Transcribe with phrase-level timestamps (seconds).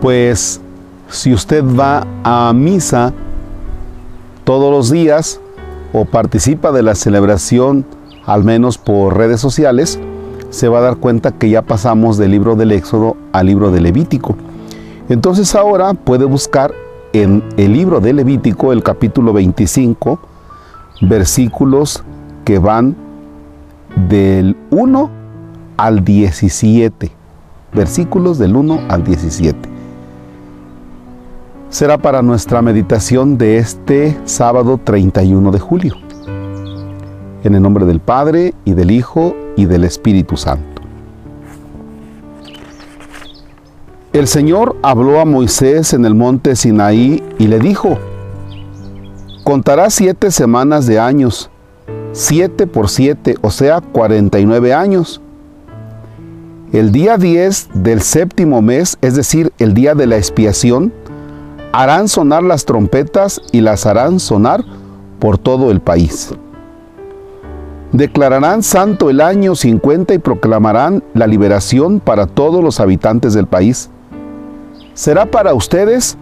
[0.00, 0.60] Pues
[1.08, 3.12] si usted va a misa
[4.44, 5.40] todos los días
[5.92, 7.84] o participa de la celebración,
[8.26, 9.98] al menos por redes sociales,
[10.50, 13.80] se va a dar cuenta que ya pasamos del libro del Éxodo al libro de
[13.80, 14.36] Levítico.
[15.08, 16.72] Entonces ahora puede buscar
[17.12, 20.18] en el libro de Levítico, el capítulo 25,
[21.02, 22.02] versículos
[22.44, 22.96] que van
[24.08, 25.10] del 1
[25.76, 27.10] al 17.
[27.72, 29.75] Versículos del 1 al 17.
[31.76, 35.94] Será para nuestra meditación de este sábado 31 de julio.
[37.44, 40.80] En el nombre del Padre y del Hijo y del Espíritu Santo.
[44.14, 47.98] El Señor habló a Moisés en el monte Sinaí y le dijo,
[49.44, 51.50] contará siete semanas de años,
[52.12, 55.20] siete por siete, o sea, cuarenta y nueve años.
[56.72, 60.90] El día 10 del séptimo mes, es decir, el día de la expiación,
[61.76, 64.64] harán sonar las trompetas y las harán sonar
[65.18, 66.32] por todo el país.
[67.92, 73.90] Declararán santo el año 50 y proclamarán la liberación para todos los habitantes del país
[74.94, 76.16] será para ustedes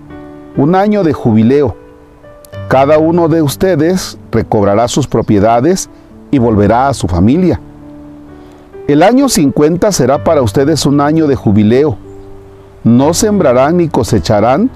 [0.57, 1.77] un año de jubileo.
[2.67, 5.89] Cada uno de ustedes recobrará sus propiedades
[6.33, 7.61] y volverá a su familia.
[8.89, 11.97] El año 50 será para ustedes un año de jubileo.
[12.83, 14.69] No sembrarán ni cosecharán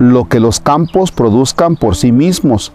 [0.00, 2.72] lo que los campos produzcan por sí mismos.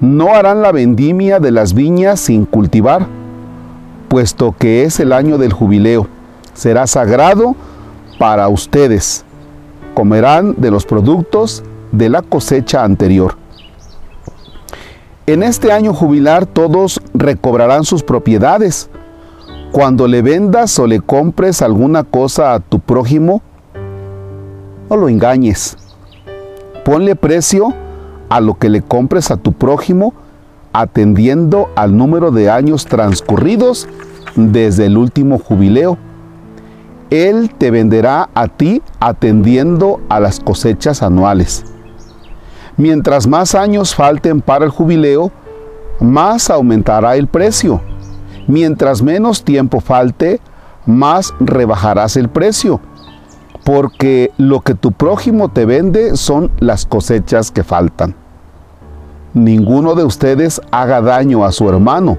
[0.00, 3.06] No harán la vendimia de las viñas sin cultivar,
[4.08, 6.08] puesto que es el año del jubileo.
[6.54, 7.54] Será sagrado
[8.18, 9.24] para ustedes
[9.94, 13.36] comerán de los productos de la cosecha anterior.
[15.26, 18.88] En este año jubilar todos recobrarán sus propiedades.
[19.72, 23.42] Cuando le vendas o le compres alguna cosa a tu prójimo,
[24.88, 25.76] no lo engañes.
[26.84, 27.74] Ponle precio
[28.28, 30.14] a lo que le compres a tu prójimo,
[30.72, 33.88] atendiendo al número de años transcurridos
[34.36, 35.98] desde el último jubileo
[37.10, 41.64] él te venderá a ti atendiendo a las cosechas anuales.
[42.76, 45.32] Mientras más años falten para el jubileo,
[46.00, 47.80] más aumentará el precio.
[48.46, 50.40] Mientras menos tiempo falte,
[50.86, 52.80] más rebajarás el precio.
[53.70, 58.16] Porque lo que tu prójimo te vende son las cosechas que faltan.
[59.32, 62.18] Ninguno de ustedes haga daño a su hermano.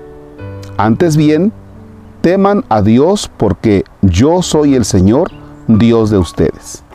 [0.77, 1.51] Antes bien,
[2.21, 5.29] teman a Dios porque yo soy el Señor,
[5.67, 6.85] Dios de ustedes.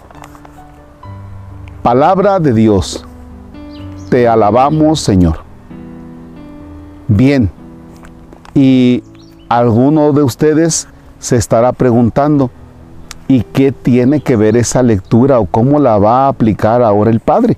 [1.83, 3.05] Palabra de Dios,
[4.09, 5.41] te alabamos Señor.
[7.09, 7.51] Bien,
[8.55, 9.05] y
[9.51, 10.89] alguno de ustedes
[11.19, 12.51] se estará preguntando,
[13.29, 17.21] ¿y qué tiene que ver esa lectura o cómo la va a aplicar ahora el
[17.21, 17.57] Padre?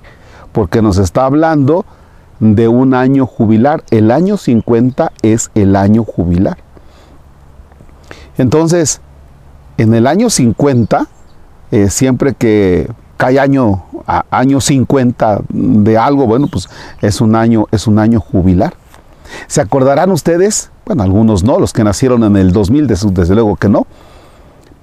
[0.51, 1.85] Porque nos está hablando
[2.39, 3.83] de un año jubilar.
[3.91, 6.57] El año 50 es el año jubilar.
[8.37, 9.01] Entonces,
[9.77, 11.07] en el año 50,
[11.71, 13.83] eh, siempre que cae año,
[14.31, 16.69] año 50 de algo, bueno, pues
[17.01, 18.73] es un año, es un año jubilar.
[19.47, 20.71] ¿Se acordarán ustedes?
[20.85, 23.85] Bueno, algunos no, los que nacieron en el 2000, desde luego que no.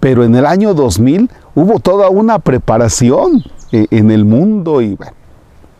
[0.07, 4.97] Pero en el año 2000 hubo toda una preparación eh, en el mundo y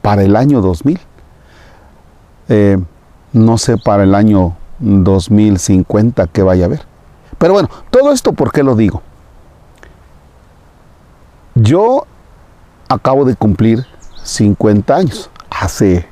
[0.03, 0.99] para el año 2000.
[2.49, 2.77] Eh,
[3.33, 6.83] no sé para el año 2050 qué vaya a haber.
[7.39, 9.01] Pero bueno, todo esto, ¿por qué lo digo?
[11.55, 12.05] Yo
[12.89, 13.87] acabo de cumplir
[14.25, 16.05] 50 años, hace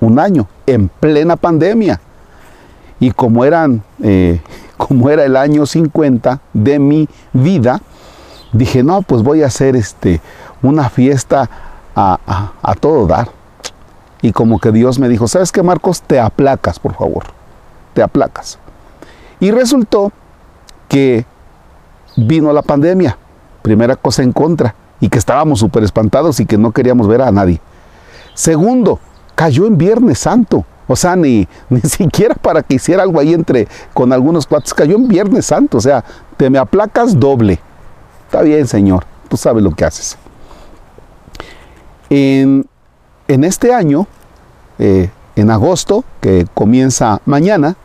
[0.00, 2.00] un año, en plena pandemia.
[3.00, 4.40] Y como, eran, eh,
[4.76, 7.80] como era el año 50 de mi vida,
[8.52, 10.20] dije, no, pues voy a hacer este,
[10.62, 11.48] una fiesta
[11.96, 13.28] a, a todo dar.
[14.22, 16.00] Y como que Dios me dijo, ¿sabes qué, Marcos?
[16.02, 17.24] Te aplacas, por favor.
[17.92, 18.58] Te aplacas.
[19.38, 20.12] Y resultó
[20.88, 21.26] que
[22.16, 23.18] vino la pandemia,
[23.62, 27.30] primera cosa en contra, y que estábamos súper espantados y que no queríamos ver a
[27.30, 27.60] nadie.
[28.34, 28.98] Segundo,
[29.34, 30.64] cayó en Viernes Santo.
[30.86, 34.96] O sea, ni, ni siquiera para que hiciera algo ahí entre con algunos cuates, cayó
[34.96, 35.78] en Viernes Santo.
[35.78, 36.04] O sea,
[36.36, 37.60] te me aplacas doble.
[38.26, 40.18] Está bien, Señor, tú sabes lo que haces.
[42.10, 42.66] En,
[43.26, 44.06] este año,
[44.78, 47.76] eh, en agosto, que comienza mañana,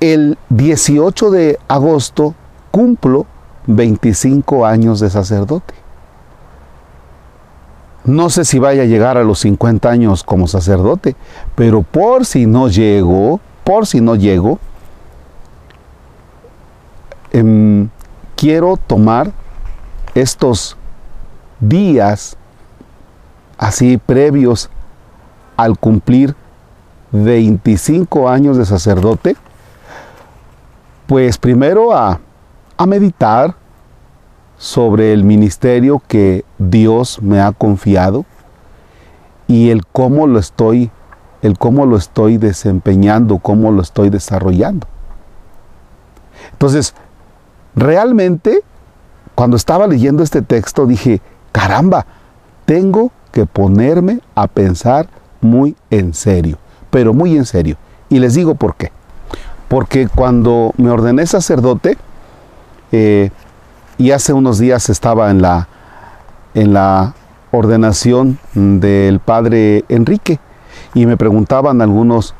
[0.00, 2.34] el 18 de agosto
[2.70, 3.26] cumplo
[3.66, 5.74] 25 años de sacerdote.
[8.08, 11.14] No sé si vaya a llegar a los 50 años como sacerdote,
[11.54, 14.58] pero por si no llego, por si no llego,
[17.32, 17.90] em,
[18.34, 19.30] quiero tomar
[20.14, 20.78] estos
[21.60, 22.38] días
[23.58, 24.70] así previos
[25.58, 26.34] al cumplir
[27.12, 29.36] 25 años de sacerdote,
[31.06, 32.18] pues primero a,
[32.78, 33.54] a meditar
[34.58, 38.26] sobre el ministerio que Dios me ha confiado
[39.46, 40.90] y el cómo lo estoy
[41.40, 44.86] el cómo lo estoy desempeñando, cómo lo estoy desarrollando.
[46.52, 46.94] Entonces,
[47.76, 48.62] realmente
[49.34, 51.20] cuando estaba leyendo este texto dije,
[51.52, 52.06] caramba,
[52.64, 55.08] tengo que ponerme a pensar
[55.40, 56.58] muy en serio,
[56.90, 57.76] pero muy en serio.
[58.08, 58.90] Y les digo por qué.
[59.68, 61.96] Porque cuando me ordené sacerdote,
[62.90, 63.30] eh,
[63.98, 65.68] y hace unos días estaba en la,
[66.54, 67.14] en la
[67.50, 70.38] ordenación del padre Enrique,
[70.94, 72.34] y me preguntaban algunos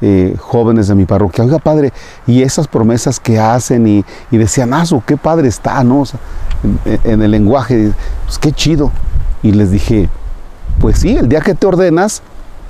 [0.00, 1.92] eh, jóvenes de mi parroquia, oiga padre,
[2.26, 6.02] y esas promesas que hacen y, decían, ah, qué padre está, ¿no?
[7.04, 7.92] en, el lenguaje,
[8.24, 8.90] pues qué chido.
[9.42, 10.08] Y les dije,
[10.80, 12.22] pues sí, el día que te ordenas,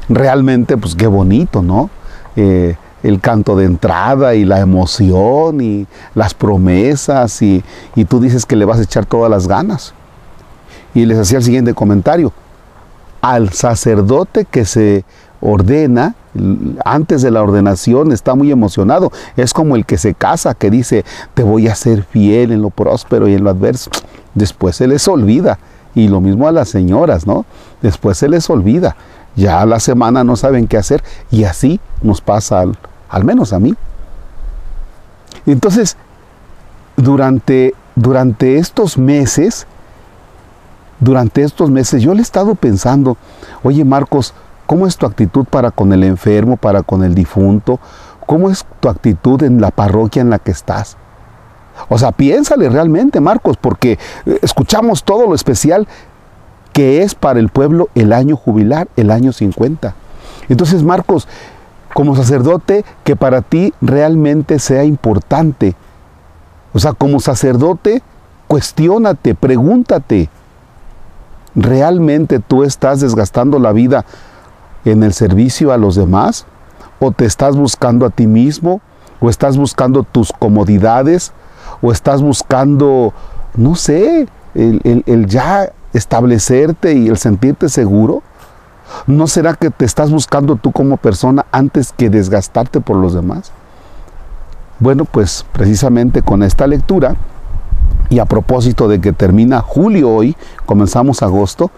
[0.09, 1.89] realmente, pues qué bonito, ¿no?
[2.37, 7.63] Eh, el canto de entrada y la emoción y las promesas y,
[7.95, 9.95] y tú dices que le vas a echar todas las ganas.
[10.95, 12.33] Y les hacía el siguiente comentario,
[13.23, 15.05] al sacerdote que se
[15.41, 16.15] ordena,
[16.85, 19.13] antes de la ordenación está muy emocionado.
[19.37, 22.71] Es como el que se casa, que dice, te voy a ser fiel en lo
[22.71, 23.91] próspero y en lo adverso.
[24.35, 25.59] Después se les olvida.
[25.95, 27.45] Y lo mismo a las señoras, ¿no?
[27.83, 28.97] Después se les olvida.
[29.37, 31.03] Ya a la semana no saben qué hacer.
[31.31, 32.79] Y así nos pasa, al,
[33.13, 33.77] al menos a mí.
[35.47, 35.97] Entonces,
[36.97, 39.69] durante, durante estos meses,
[40.99, 43.17] durante estos meses yo le he estado pensando,
[43.63, 44.35] oye Marcos,
[44.73, 47.79] ¿Cómo es tu actitud para con el enfermo, para con el difunto?
[48.25, 50.97] ¿Cómo es tu actitud en la parroquia en la que estás?
[51.91, 55.87] O sea, piénsale realmente, Marcos, porque eh, escuchamos todo lo especial
[56.73, 59.95] que es para el pueblo el año jubilar, el año 50.
[60.49, 61.29] Entonces, Marcos,
[61.95, 65.75] como sacerdote, que para ti realmente sea importante.
[66.73, 68.03] O sea, como sacerdote,
[68.49, 70.29] cuestiónate, pregúntate,
[71.55, 74.05] ¿realmente tú estás desgastando la vida
[74.85, 76.47] en el servicio a los demás?
[77.01, 78.81] ¿O te estás buscando a ti mismo?
[79.21, 81.33] ¿O estás buscando tus comodidades?
[81.81, 83.13] ¿O estás buscando,
[83.57, 88.23] no sé, el, ya establecerte y el sentirte seguro?
[89.07, 93.53] ¿No será que te estás buscando tú como persona antes que desgastarte por los demás?
[94.79, 97.17] Bueno, pues precisamente con esta lectura,
[98.11, 100.37] y a propósito de que termina julio hoy,
[100.67, 101.71] comenzamos agosto,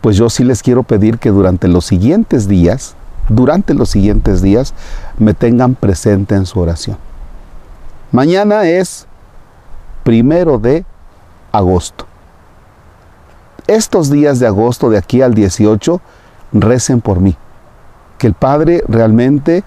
[0.00, 2.94] pues yo sí les quiero pedir que durante los siguientes días,
[3.28, 4.74] durante los siguientes días,
[5.18, 6.96] me tengan presente en su oración.
[8.10, 9.06] Mañana es
[10.02, 10.86] primero de
[11.52, 12.06] agosto.
[13.66, 16.00] Estos días de agosto, de aquí al 18,
[16.52, 17.36] recen por mí.
[18.18, 19.64] Que el Padre realmente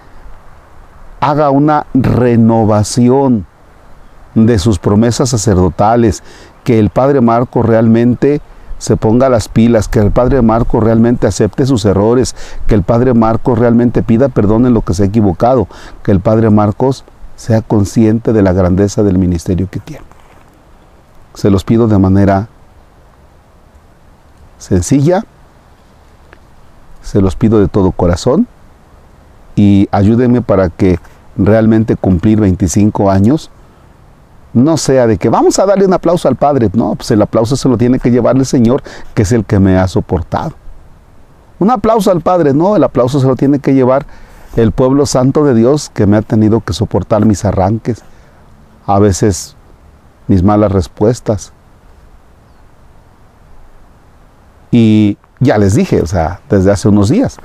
[1.20, 3.46] haga una renovación
[4.36, 6.24] de sus promesas sacerdotales,
[6.64, 8.42] que el Padre Marco realmente
[8.78, 12.36] se ponga las pilas, que el Padre Marco realmente acepte sus errores,
[12.66, 15.68] que el Padre Marcos realmente pida perdón en lo que se ha equivocado,
[16.04, 17.04] que el Padre Marcos
[17.36, 20.06] sea consciente de la grandeza del ministerio que tiene.
[21.36, 22.48] Se los pido de manera
[24.58, 25.26] sencilla,
[27.12, 28.48] se los pido de todo corazón
[29.58, 30.98] y ayúdenme para que
[31.36, 33.52] realmente cumplir 25 años
[34.54, 36.70] no sea de que vamos a darle un aplauso al Padre.
[36.74, 38.82] No, pues el aplauso se lo tiene que llevar el Señor,
[39.14, 40.54] que es el que me ha soportado.
[41.60, 44.06] Un aplauso al Padre, no, el aplauso se lo tiene que llevar
[44.56, 48.04] el pueblo santo de Dios que me ha tenido que soportar mis arranques,
[48.86, 49.58] a veces
[50.28, 51.52] mis malas respuestas.
[54.72, 57.38] Y ya les dije, o sea, desde hace unos días,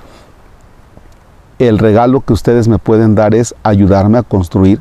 [1.59, 4.81] el regalo que ustedes me pueden dar es ayudarme a construir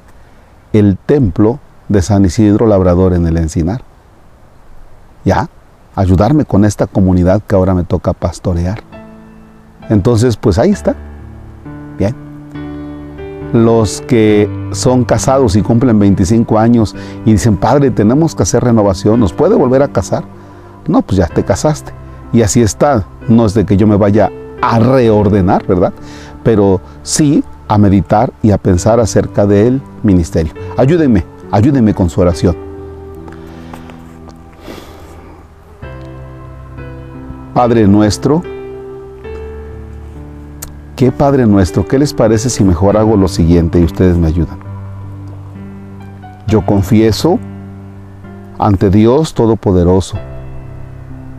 [0.74, 3.82] el templo de San Isidro Labrador en el Encinar.
[5.24, 5.50] Ya,
[5.96, 8.82] ayudarme con esta comunidad que ahora me toca pastorear.
[9.90, 10.94] Entonces, pues ahí está.
[11.98, 12.14] Bien.
[13.54, 16.94] Los que son casados y cumplen 25 años
[17.24, 20.26] y dicen, Padre, tenemos que hacer renovación, ¿nos puede volver a casar?
[20.86, 21.94] No, pues ya te casaste.
[22.36, 23.06] Y así está.
[23.30, 24.30] No es de que yo me vaya
[24.62, 25.94] a reordenar, ¿verdad?
[26.44, 30.51] Pero sí a meditar y a pensar acerca del ministerio.
[30.75, 32.58] Ayúdenme, Ayúdeme con su oración.
[37.54, 38.44] Padre nuestro,
[40.98, 41.88] ¿qué Padre nuestro?
[41.88, 44.58] ¿Qué les parece si mejor hago lo siguiente y ustedes me ayudan?
[46.48, 47.39] Yo confieso
[48.60, 50.18] ante Dios Todopoderoso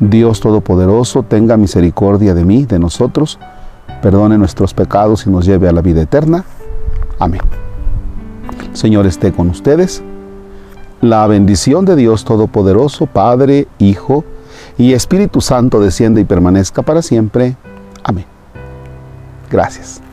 [0.00, 3.38] Dios Todopoderoso, tenga misericordia de mí, de nosotros,
[4.02, 6.44] perdone nuestros pecados y nos lleve a la vida eterna.
[7.18, 7.40] Amén.
[8.72, 10.02] Señor esté con ustedes.
[11.00, 14.24] La bendición de Dios Todopoderoso, Padre, Hijo
[14.78, 17.56] y Espíritu Santo desciende y permanezca para siempre.
[18.02, 18.26] Amén.
[19.50, 20.05] Gracias.